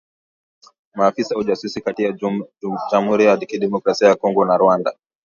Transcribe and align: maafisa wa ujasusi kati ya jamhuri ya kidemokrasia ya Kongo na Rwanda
maafisa 0.95 1.35
wa 1.35 1.41
ujasusi 1.41 1.81
kati 1.81 2.03
ya 2.03 2.17
jamhuri 2.91 3.25
ya 3.25 3.37
kidemokrasia 3.37 4.07
ya 4.07 4.15
Kongo 4.15 4.45
na 4.45 4.57
Rwanda 4.57 4.95